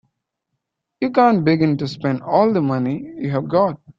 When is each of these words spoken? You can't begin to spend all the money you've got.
You 0.99 1.11
can't 1.11 1.45
begin 1.45 1.77
to 1.77 1.87
spend 1.87 2.23
all 2.23 2.51
the 2.51 2.61
money 2.63 3.03
you've 3.17 3.47
got. 3.47 3.79